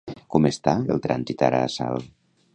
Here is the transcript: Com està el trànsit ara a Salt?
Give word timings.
Com 0.35 0.47
està 0.49 0.73
el 0.95 1.03
trànsit 1.05 1.45
ara 1.51 1.61
a 1.67 1.69
Salt? 1.77 2.11